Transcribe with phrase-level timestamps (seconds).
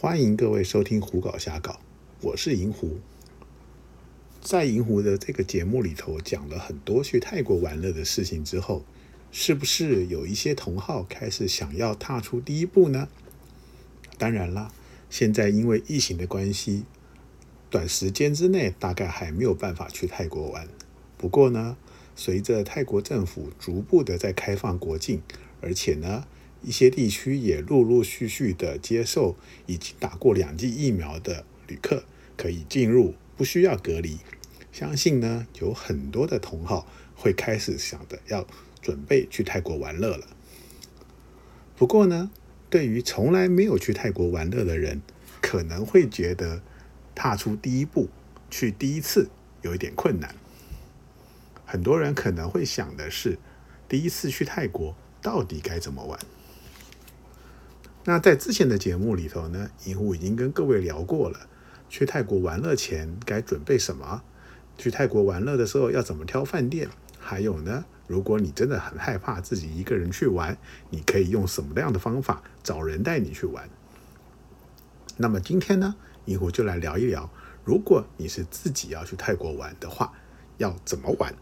[0.00, 1.72] 欢迎各位收听《胡搞瞎搞》，
[2.20, 2.98] 我是银狐。
[4.40, 8.84] 在银狐的这个节目里头讲了很多去泰国玩乐的事情之后，
[9.32, 13.08] 是不是有一些同好开始想要踏出第一步呢？
[14.16, 14.70] 当然啦，
[15.10, 16.84] 现在因为疫情的关系，
[17.68, 20.68] 短时间之内大概还没有办法去泰国玩。
[21.16, 21.76] 不过呢，
[22.14, 25.20] 随着泰国政府逐步的在开放国境，
[25.60, 26.24] 而且呢，
[26.62, 29.36] 一些地区也陆陆续续的接受
[29.66, 32.04] 已经打过两剂疫苗的旅客
[32.36, 34.18] 可以进入，不需要隔离。
[34.72, 38.46] 相信呢，有很多的同好会开始想着要
[38.80, 40.26] 准备去泰国玩乐了。
[41.76, 42.30] 不过呢，
[42.68, 45.00] 对于从来没有去泰国玩乐的人，
[45.40, 46.62] 可能会觉得
[47.14, 48.08] 踏出第一步
[48.50, 49.30] 去第一次
[49.62, 50.34] 有一点困难。
[51.64, 53.38] 很多人可能会想的是，
[53.88, 56.18] 第一次去泰国到底该怎么玩？
[58.08, 61.40] 那在之前的节目里头呢，银狐已经跟各位聊过了，
[61.90, 64.22] 去泰国玩乐前该准备什么？
[64.78, 66.88] 去泰国玩乐的时候要怎么挑饭店？
[67.18, 70.56] 还有呢，如果你真的很害怕自己一个人去玩，
[70.88, 73.68] 你可以用什么样的方法找人带你去玩？
[75.18, 77.30] 那么今天呢，银狐就来聊一聊，
[77.62, 80.14] 如果你是自己要去泰国玩的话，
[80.56, 81.34] 要怎么玩？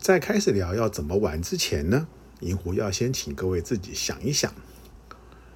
[0.00, 2.08] 在开始聊要怎么玩之前呢，
[2.40, 4.52] 银狐要先请各位自己想一想，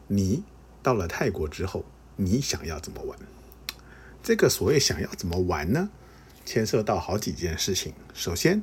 [0.06, 0.42] 你
[0.82, 1.84] 到了泰国之后，
[2.16, 3.18] 你想要怎么玩？
[4.22, 5.90] 这个所谓想要怎么玩呢？
[6.44, 7.92] 牵涉到好几件事情。
[8.14, 8.62] 首先，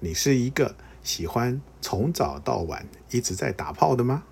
[0.00, 4.24] 你是一个喜欢从早到晚一直在打炮的吗？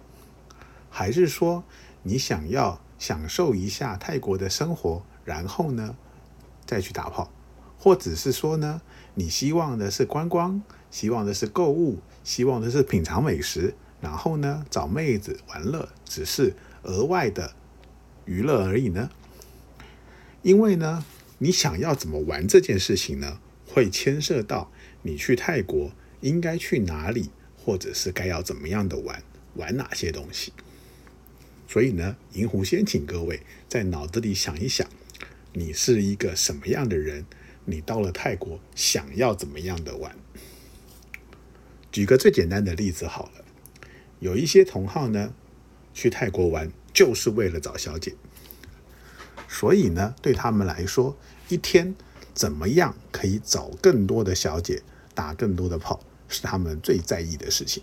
[0.88, 1.62] 还是说
[2.02, 5.96] 你想要享受一下泰国的生活，然后呢
[6.64, 7.30] 再去打炮？
[7.82, 8.82] 或者是说呢，
[9.14, 17.54] 你希望的是观光，希望的是购物，希望的是品尝美食，然后呢找妹子玩乐，只是额外的
[18.26, 19.10] 娱乐而已呢？
[20.42, 21.02] 因为呢，
[21.38, 25.90] 你想要怎么玩这件事情呢，会牵涉到你去泰国
[26.20, 29.22] 应该去哪里，或者是该要怎么样的玩，
[29.54, 30.52] 玩哪些东西。
[31.66, 34.86] 所以呢，银狐先请各位在脑子里想一想，
[35.54, 37.24] 你是一个什么样的人？
[37.70, 40.16] 你到了泰国想要怎么样的玩？
[41.92, 43.44] 举个最简单的例子好了，
[44.18, 45.32] 有一些同好呢，
[45.92, 48.14] 去泰国玩就是为了找小姐。
[49.48, 51.16] 所以呢，对他们来说，
[51.48, 51.94] 一天
[52.32, 54.82] 怎么样可以找更多的小姐，
[55.14, 57.82] 打更多的炮，是他们最在意的事情。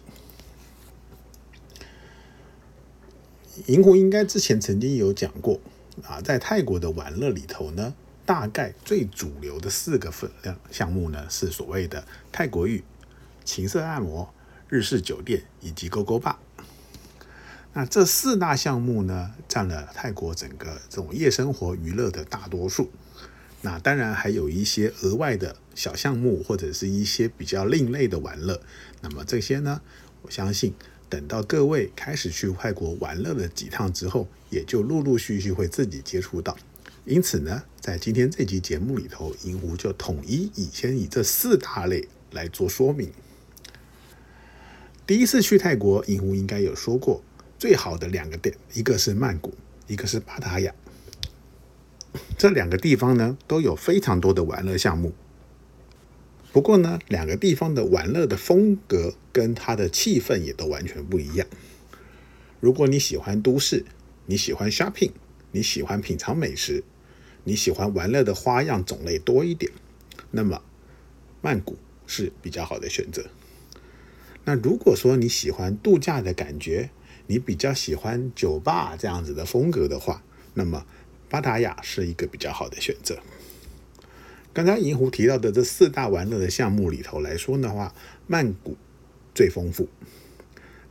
[3.66, 5.60] 银狐应该之前曾经有讲过
[6.04, 7.94] 啊，在泰国的玩乐里头呢，
[8.28, 12.84] 大概最主流的四个分量项目呢，是所谓的泰国浴、
[13.46, 14.34] 情色按摩、
[14.68, 16.38] 日式酒店以及勾勾吧。
[17.72, 22.92] 那这四大项目呢，占了泰国整个这种夜生活娱乐的大多数。
[23.62, 28.60] 那当然还有一些额外的小项目，或者是一些比较另类的玩乐。
[29.00, 29.80] 那么这些呢，
[30.24, 30.74] 我相信
[31.08, 36.58] 等到各位开始去泰国玩乐了几趟之后，也就陆陆续续会自己接触到。
[37.08, 43.10] 因此呢，在今天这集节目里头，银狐就统一以先以这四大类来做说明。
[45.06, 47.24] 第一次去泰国，银狐应该有说过。
[47.58, 49.54] 最好的两个点，一个是曼谷，
[49.88, 50.76] 一个是巴达雅。
[52.38, 55.14] 这两个地方呢，都有非常多的玩乐项目。
[56.52, 61.48] 不过呢，两个地方的玩乐的风格跟它的气氛也都完全不一样。
[62.60, 63.86] 如果你喜欢都市，
[64.26, 65.12] 你喜欢 shopping，
[65.54, 66.84] 你喜欢品尝美食，
[67.48, 69.72] 你喜欢玩乐的花样种类多一点，
[70.32, 70.62] 那么
[71.42, 73.28] 曼谷是比较好的选择。
[74.44, 76.90] 那如果说你喜欢度假的感觉，
[77.28, 80.22] 你比较喜欢酒吧这样子的风格的话，
[80.56, 80.86] 那么
[81.30, 83.18] 巴达雅是一个比较好的选择。
[84.52, 87.96] 刚才银狐提到的这四大玩乐的项目里头来说的话，
[88.28, 88.76] 曼谷
[89.34, 89.88] 最丰富。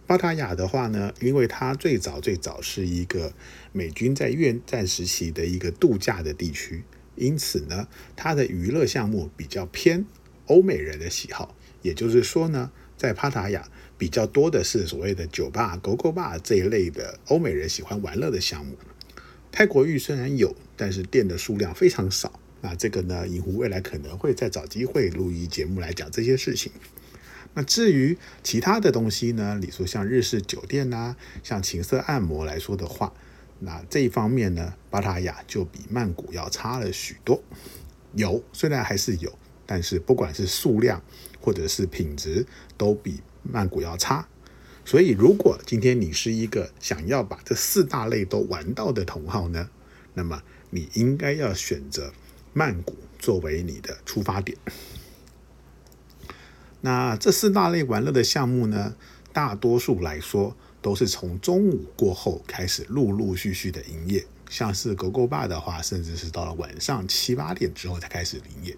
[0.07, 3.33] 巴塔雅的话呢，因为它最早最早是一个
[3.73, 6.85] 美军在越战时期的一个度假的地区，
[7.17, 10.07] 因此呢，它的娱乐项目比较偏
[10.47, 11.57] 欧美人的喜好。
[11.83, 13.69] 也就是说呢，在巴塔雅。
[13.99, 18.77] 比较多的是所谓的酒吧、狗狗吧这一类的欧美人喜欢玩乐的项目。
[19.51, 22.39] 泰国浴虽然有，但是店的数量非常少。
[22.61, 26.71] 那这个呢，银狐未来可能会再找机会录一节目来讲这些事情。
[27.57, 33.13] 那至于其他的东西呢，你说像日式酒店呐，像情色按摩来说的话，
[33.61, 37.43] 那这一方面呢，巴塔雅就比曼谷要差了许多。
[38.13, 41.03] 有，虽然还是有，但是不管是数量
[41.41, 43.21] 或者是品质，都比。
[43.49, 44.27] 曼谷要差，
[44.85, 49.71] 所以，如果今天你是一个想要把这四大类都玩到的同好呢，
[50.15, 52.13] 那么你应该要选择
[52.53, 54.59] 曼谷作为你的出发点。
[56.87, 58.95] 那这四大类玩乐的项目呢，
[59.33, 64.25] 大多数来说都是从中午过后开始陆陆续续的营业。
[64.49, 68.77] 像是狗狗吧的话，甚至是到了晚上七八点之后才开始营业。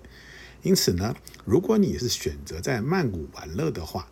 [0.63, 1.15] 因此呢，
[1.45, 4.09] 如果你是选择在曼谷玩乐的话，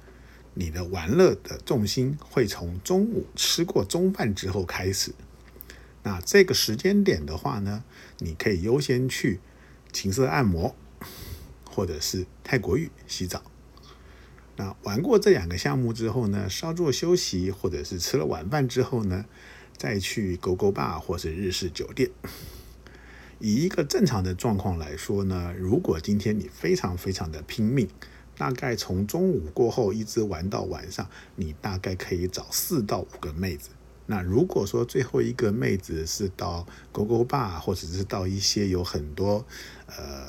[0.53, 5.15] 你的玩乐的重心会从中午吃过中饭之后开始。
[6.03, 7.83] 那这个时间点的话呢，
[8.19, 9.41] 你可以优先去
[9.91, 10.77] 情色按摩，
[11.65, 13.43] 或者是泰国浴洗澡。
[14.59, 19.27] 那玩过这两个项目之后呢，稍作休息，或者是吃了晚饭之后呢，
[19.77, 22.11] 再去狗狗吧或是日式酒店。
[23.39, 27.87] 以一个正常的状况来说呢，如果今天你非常非常的拼命，
[28.39, 33.69] 大概从中午过后一直玩到晚上，你大概可以找四到五个妹子。
[34.07, 39.45] 那如果说最后一个妹子是到狗狗吧，或者是到一些有很多
[39.89, 40.29] 呃。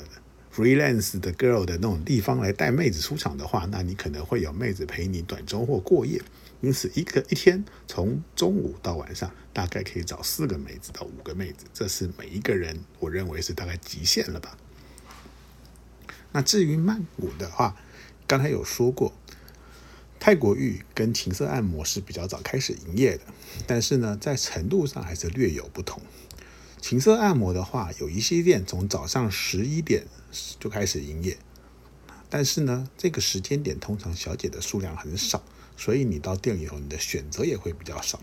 [0.54, 6.20] Freelance 的 girl 的那种地方来带妹子出场的话，那你可能会有妹子陪你短周或过夜。
[6.60, 14.58] 因此，一个一天从中午到晚上，大概可以找四个妹子到五个妹子，这是每一个人我认为是大概极限了吧。
[16.32, 17.76] 那至于曼谷的话，
[18.26, 19.12] 刚才有说过，
[20.18, 23.22] 泰国浴跟情色按摩是比较早开始营业的，
[23.66, 26.02] 但是呢，在程度上还是略有不同。
[26.80, 30.06] 情色按摩的话，有一些店从早上十一点
[30.58, 31.36] 就开始营业，
[32.30, 35.42] 但是呢，这个时间点通常小姐的数量很少，
[35.76, 38.20] 所以你到店里头，你的选择也会比较少。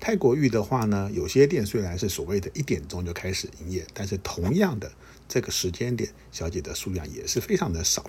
[0.00, 4.92] 泰国浴的话呢，有些店虽然是所谓的一点钟就开始营业，但是同样的
[5.28, 8.08] 这个时间点，小姐的数量也是非常的少。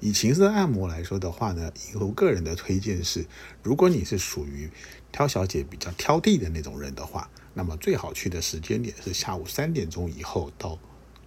[0.00, 3.24] 以情色按摩来说的话呢，以我个人的推荐是，
[3.62, 4.70] 如果你是属于
[5.12, 7.30] 挑小姐比较挑剔的那种人的话。
[7.56, 10.76] 那么最好去的时间点是下午三点钟以后到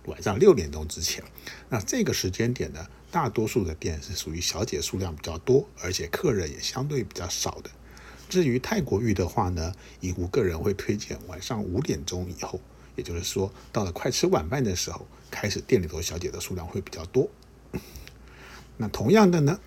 [0.07, 1.23] 晚上六点钟之前。
[1.69, 7.69] 那这个时间点呢，大多数的店是属于小姐数量比较多，而且客人也相对比较少的。
[8.27, 12.59] 至于泰国浴的话呢，以我个人会推荐晚上五点钟以后，
[12.97, 17.29] 也就是说到了快吃晚饭的时候，开始店里头小姐的数量会比较多。
[18.77, 19.59] 那同样的呢，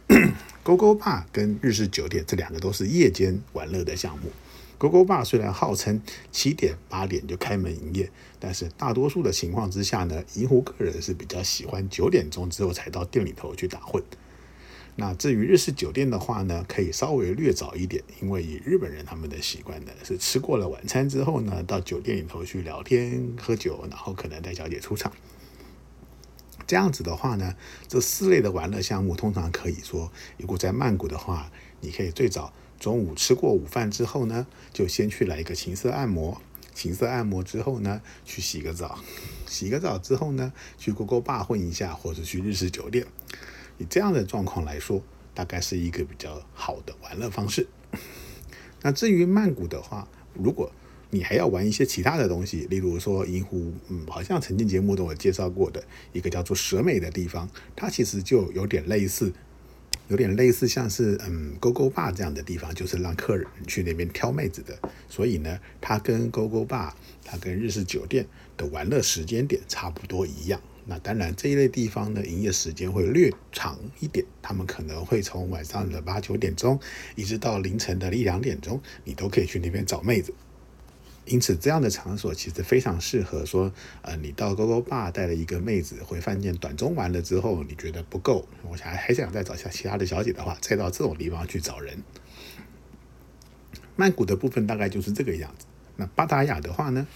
[0.62, 4.30] 勾勾坝跟日式酒店这两个都是夜间玩乐的项目。
[4.78, 6.00] 勾勾坝虽然号称
[6.32, 14.02] 七点八点就开门营业，但是大多数的情况之下呢，银湖个人是比较喜欢九点钟之后才到店里头去打混。
[14.96, 25.12] 那至于日式酒店的话呢，可以稍微略早一点，因为以日本人他们的习惯呢，是吃过了晚餐之后呢，到酒店里头去聊天喝酒，然后可能带小姐出场。
[26.70, 27.56] 这样子的话呢，
[27.88, 31.50] 这四类的玩乐项目通常可以说，如果在曼谷的话，
[31.80, 32.52] 你可以最早。
[32.78, 36.40] 中午吃过午饭之后呢，就先去来一个情色按摩。
[36.72, 39.00] 情色按摩之后呢，去洗个澡。
[39.50, 43.04] 洗个澡之后呢，去勾勾坝混一下，或者去日式酒店。
[43.78, 45.02] 以这样的状况来说，
[45.34, 47.66] 大概是一个比较好的玩乐方式。
[48.82, 50.70] 那至于曼谷的话，如果
[51.10, 59.32] 你还要玩一些其他的东西，例如说银湖，嗯，好像曾经节目中有介绍过的一个叫做蛇美的地方，它其实就有点类似。
[60.08, 64.76] 有点类似像是嗯勾勾坝这样的地方，就是让客人去那边挑妹子的。
[65.08, 66.92] 所以呢，它跟勾勾坝、
[67.24, 68.26] 它跟日式酒店
[68.56, 70.60] 的玩乐时间点差不多一样。
[70.86, 76.80] 那当然这一类地方呢，营业时间会略长一点，他们可能会从晚上的八九点钟，
[77.14, 80.34] 一直到凌晨的一两点钟，你都可以去那边找妹子。
[81.30, 83.72] 因此，这样的场所其实非常适合说，
[84.02, 92.02] 呃，你到勾勾坝带了一个妹子回饭店短中玩了之后，你觉得不够，我想还想再找下其他的小姐的话，再到这种地方去找人。
[93.94, 95.66] 曼谷的部分大概就是这个样子。
[95.94, 97.06] 那巴达雅的话呢，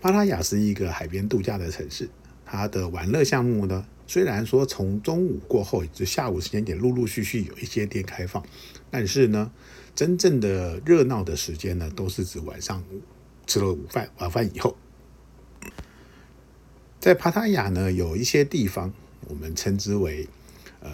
[0.00, 2.08] 巴达雅是一个海边度假的城市，
[2.46, 8.44] 它的玩乐项目呢，虽然说从中午过后就下午时间点陆陆续续有一些店开放，
[8.88, 9.50] 但是呢，
[9.96, 12.84] 真正的热闹的时间呢，都是指晚上。
[13.46, 14.76] 吃了午饭，晚饭以后，
[17.00, 18.92] 在帕塔亚呢，有一些地方
[19.28, 20.28] 我们称之为
[20.80, 20.90] 呃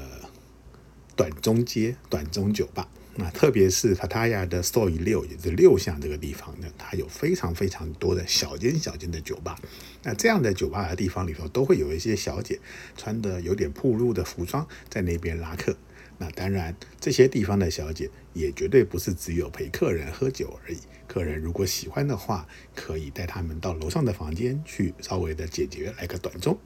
[1.16, 2.88] 短中街、短中酒吧。
[3.16, 9.59] 那特别是帕塔亚的 Soy 六，也是六巷这个地方呢，它有非常非常多的小间小间的酒吧。
[10.04, 12.59] 那这样的酒吧的地方里头，都会有一些小姐
[12.97, 15.76] 穿的有点暴露的服装在那边拉客。
[16.23, 20.79] 那当然，这些地方的小姐也绝对不是只有陪客人喝酒而已。
[21.07, 26.59] 客人如果喜欢的话，可以带他们到楼上的房间去稍微的解决来个短中。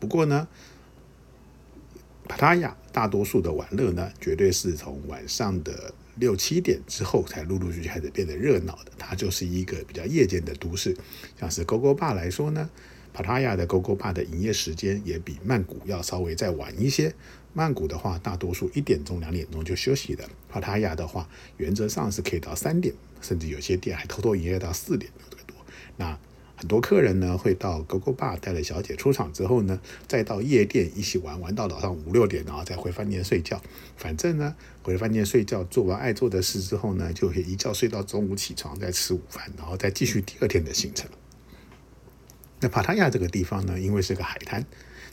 [0.00, 0.48] 不过呢，
[2.28, 8.90] 帕塔亚大多数的玩乐呢，绝对是从晚上的六七点之后才陆陆续续开始变得热闹的。
[8.98, 10.96] 它就是一个比较夜间的都市。
[11.38, 12.68] 像是 GoGo Bar 来说呢，
[13.14, 17.14] 帕塔亚的 GoGo Bar 的营业时间也比曼谷要稍微再晚一些。
[17.52, 25.12] 曼谷的话，大多数一点钟、两点钟就休息的；帕塔亚的话，原则上是可以到三点，甚至有些店还偷偷营业到四点
[25.46, 25.56] 多。
[25.96, 26.18] 那
[26.56, 33.62] 很多客人呢会到 GoGo Bar 带了小姐出场之后呢，再到夜店一起玩，玩到早上五六点，然后再回饭店睡觉。
[33.96, 41.08] 反正呢，回饭店睡觉，做完爱做的事之后呢，就可以一觉睡到中午起床，再吃午饭，然后再继续第二天的行程。
[42.64, 44.64] 那帕塔亚这个地方呢，因为是个海滩，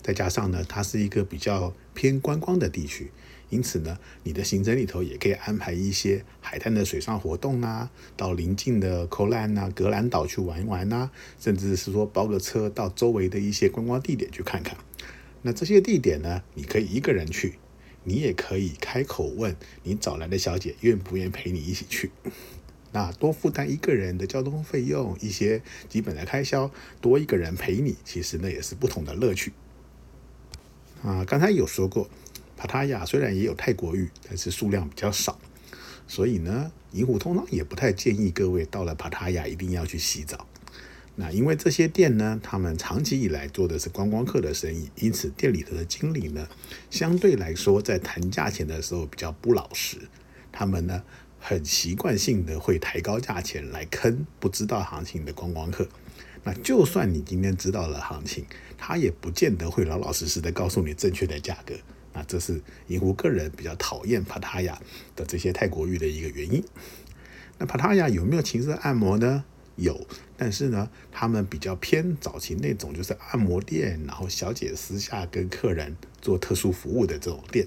[0.02, 3.12] 再加上呢，它是一个比较偏观光的地区。
[3.50, 14.78] 因此呢，你的行程里头也可以安排一些海滩的水上活动啊，到邻近的 k o l a n 啊、格兰岛去玩一玩啊，甚至是说包个车到周围的一些观光地点去看看。
[15.42, 17.56] 那这些地点呢，你可以一个人去，
[18.06, 19.54] 你也可以开口问
[19.84, 22.12] 你找来的小姐愿不愿意陪你一起去。
[22.92, 29.54] 那多负担一个人的交通费用，一些基本的开销，多一个人陪你，其实呢也是不同的乐趣。
[31.04, 32.10] 啊，刚才有说过。
[32.58, 35.40] 帕塔亚虽然也有泰国浴，但是数量比较少，
[36.08, 40.46] 所以呢，银虎通常也不太建议各位到了帕塔亚一定要去洗澡。
[41.16, 46.48] 那因为这些店呢，他们长期以来做的是观光客的生意，因此店里头的经理呢，
[46.92, 49.98] 相对来说在谈价钱的时候比较不老实。
[50.52, 51.02] 他们呢，
[51.42, 55.88] 很习惯性的会抬高价钱来坑不知道行情的观光客。
[56.44, 58.46] 那就算你今天知道了行情，
[58.78, 61.74] 他也不见得会老老实实的告诉你正确的价格。
[62.14, 64.80] 那这是银湖个人比较讨厌帕塔亚
[65.16, 66.64] 的这些泰国浴的一个原因。
[67.58, 69.44] 那帕塔亚有没有情色按摩呢？
[69.78, 70.06] 有，
[70.36, 77.66] 但是呢，他们比较偏早期那种，就是按摩店，然后小姐私下跟客人做特殊服务的这种店。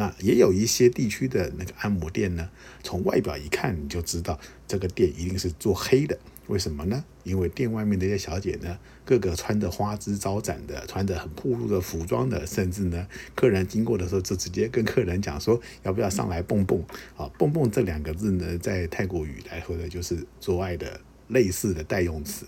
[0.00, 2.48] 那也有一些地区的那个按摩店呢，
[2.82, 6.18] 从外表一看你就知道这个店一定是做黑的。
[6.46, 7.04] 为什么呢？
[7.22, 16.82] 因为店外面的一些小姐呢，个个穿着花枝招展的，穿着很暴露的服装的，甚至呢，客人经过的时候就直接跟客人讲说，要不要上来蹦蹦？
[17.18, 22.46] 啊，蹦蹦这两个字呢，在泰国语来说的就是做爱的类似的代用词。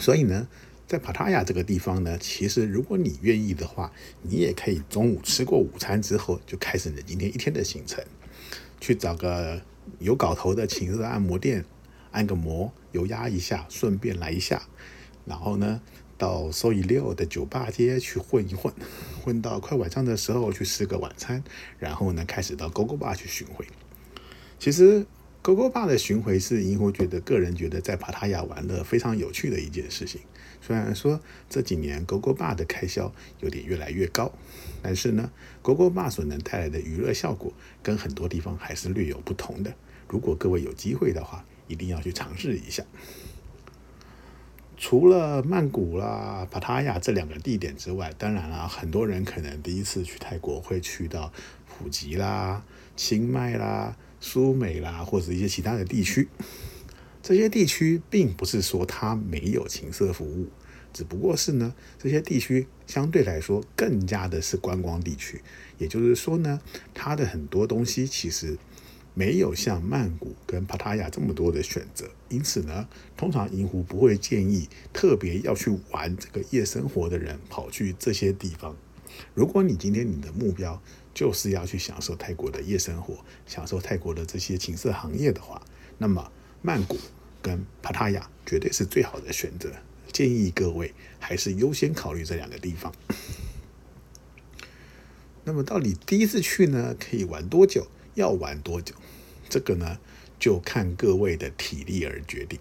[0.00, 0.48] 所以呢，
[0.88, 3.92] 在帕塔亚这个地方呢，其实如果你愿意的话，
[4.22, 8.02] 你也可以中午吃过午餐之后，就开始你今天一天的行程，
[8.80, 9.60] 去找个
[10.00, 11.64] 有搞头的情色按摩店。
[12.10, 14.62] 按个摩，油压一下，顺便来一下，
[15.26, 15.82] 然后呢，
[16.16, 18.72] 到收益六的酒吧街去混一混，
[19.22, 21.44] 混到快晚上的时候去吃个晚餐，
[21.78, 23.66] 然后呢，开始到 GoGo Bar 去巡回。
[24.58, 25.04] 其实
[25.42, 30.22] GoGo Bar 的巡回是银狐觉得个人觉得在帕塔亚玩乐非常有趣的一件事情。
[30.60, 34.32] 虽然说这几年 GoGo Bar 的开销有点越来越高，
[34.82, 35.30] 但是呢
[35.62, 39.74] ，GoGo Bar 所能带来的娱乐效果跟很多地方还是略有不同的。
[40.08, 42.84] 如果各位有机会的话，一定要去尝试一下。
[44.76, 51.32] 除了曼谷啦、帕塔亚这两个地点之外，当然了，很多人可能第一次去泰国会去到
[51.66, 52.62] 普吉啦、
[52.96, 56.28] 清迈啦、苏美啦，或者一些其他的地区。
[57.28, 60.48] 这些地区并不是说它没有情色服务，
[60.94, 65.42] 只不过是呢，这些地区相对来说更加的是观光地区。
[65.76, 66.58] 也就是说呢，
[66.94, 68.56] 它的很多东西其实。
[69.14, 78.76] 没有像曼谷跟帕塔亚这么多的选择，因此呢，通常银湖不会建议特别要去玩这个夜生活的人跑去这些地方。
[79.34, 80.80] 如果你今天你的目标
[81.12, 85.60] 就是要去享受泰国的夜生活，享受泰国的这些情色行业的话，
[85.98, 86.30] 那么
[86.62, 86.96] 曼谷
[87.42, 89.72] 跟帕塔亚绝对是最好的选择。
[90.12, 92.92] 建议各位还是优先考虑这两个地方。
[95.44, 97.86] 那么到底第一次去呢，可以玩多久？
[98.14, 98.94] 要玩多久？
[99.48, 99.98] 这个呢，
[100.38, 102.58] 就看各位的体力而决定。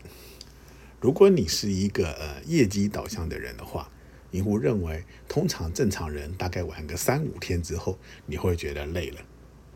[1.01, 3.89] 如果你是一个呃业绩导向的人的话，
[4.31, 9.21] 你会认为，通常正常人大概玩个三五天之后，你会觉得累了，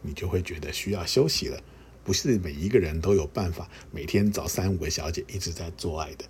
[0.02, 1.62] 你就会觉得需要休息了。
[2.04, 6.26] 不是每一个人都有办法每天找三五个小姐一直在做爱的。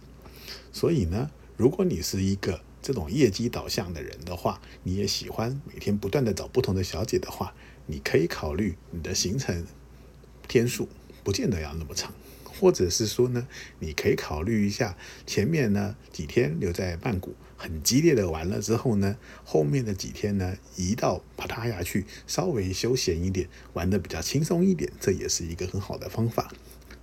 [0.73, 7.53] 所以呢，如果你是一个这种业绩导向的人的话，你也喜欢每天不断的找不同的小姐的话，
[7.85, 9.65] 你可以考虑你的行程。
[10.47, 10.89] 天数
[11.23, 12.13] 不见得要那么长，
[12.61, 13.47] 或者是说呢，
[13.79, 26.53] 你可以考虑一下前面呢几天留在曼谷很激烈的玩了之后呢，后面的几天呢移到帕塔亚去稍微休闲一点，玩的比较轻松一点，这也是一个很好的方法。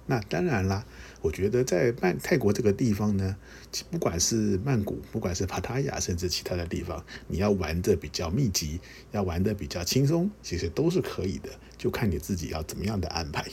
[0.07, 0.87] 那当然啦，
[1.21, 3.37] 我觉得在曼泰国这个地方呢，
[3.91, 13.45] 不管是曼谷，不管是帕塔亚，甚至其他的地方，你要玩的比较密集，要玩的比较轻松，其实都是可以的，就看你自己要怎么样的安排。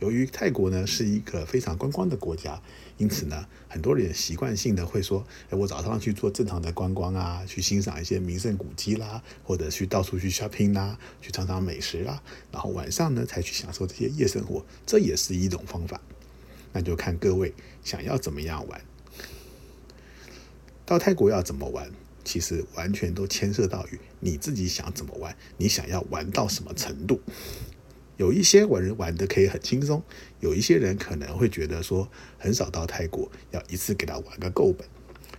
[0.00, 2.60] 由于泰国呢是一个非常观光的国家，
[2.98, 12.22] 因此呢，很多人习惯性的会说：“哎，我早上去做正常的观光啊，去欣赏一些名胜古迹啦，或者去到处去 shopping 啦，去尝尝美食啦，
[12.52, 16.00] 然后晚上呢才去享受这些夜生活，这也是一种方法。
[16.72, 18.80] 那就看各位想要怎么样玩。
[20.84, 21.90] 到泰国要怎么玩，
[22.24, 27.20] 其实完全都牵涉到于你自己想怎么玩，你想要玩到什么程度。”
[28.16, 30.02] 有一些人玩的可以很轻松，
[30.40, 34.86] 有一些人可能会觉得说很少到泰国，要一次给他玩个够本。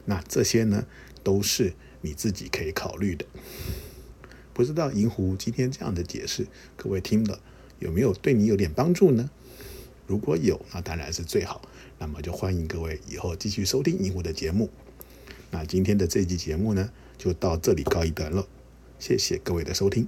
[0.05, 0.86] 那这些呢，
[1.24, 3.25] 都是你自己可以考虑的。
[4.53, 7.39] 不知道银狐今天这样的解释，各位听了
[7.79, 9.29] 有没有对你有点帮助呢？
[10.08, 11.62] 如果有，那当然是最好。
[11.98, 14.70] 那么就欢迎各位以后继续收听银狐的节目。
[15.51, 18.48] 那今天的这期节目呢，就到这里告一段落。
[19.00, 20.08] 谢谢各位的收听。